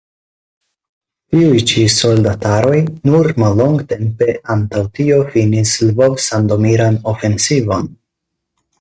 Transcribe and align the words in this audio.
Tiuj 1.33 1.59
ĉi 1.71 1.83
soldataroj 1.95 2.79
nur 3.11 3.31
mallongtempe 3.45 4.33
antaŭ 4.57 4.83
tio 4.99 5.23
finis 5.37 5.79
Lvov-sandomiran 5.89 7.03
ofensivon. 7.17 7.91